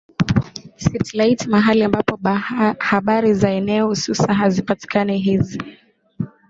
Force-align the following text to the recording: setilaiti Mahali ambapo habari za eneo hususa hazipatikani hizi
setilaiti 0.77 1.47
Mahali 1.49 1.83
ambapo 1.83 2.19
habari 2.79 3.33
za 3.33 3.49
eneo 3.49 3.87
hususa 3.87 4.33
hazipatikani 4.33 5.17
hizi 5.19 5.61